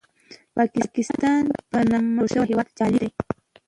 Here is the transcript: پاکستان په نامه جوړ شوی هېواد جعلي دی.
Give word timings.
پاکستان 0.55 1.43
په 1.69 1.77
نامه 1.89 2.13
جوړ 2.19 2.27
شوی 2.31 2.49
هېواد 2.51 2.67
جعلي 2.77 2.99
دی. 3.01 3.09